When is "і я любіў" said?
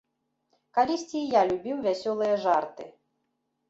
1.21-1.87